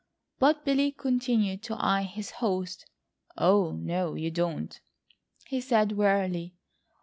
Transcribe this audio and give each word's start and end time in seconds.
But 0.39 0.65
Billy 0.65 0.91
continued 0.91 1.61
to 1.65 1.75
eye 1.79 2.09
his 2.11 2.31
host. 2.31 2.87
"Oh, 3.37 3.73
no, 3.73 4.15
you 4.15 4.31
don't," 4.31 4.79
he 5.45 5.61
said 5.61 5.91
warily. 5.91 6.55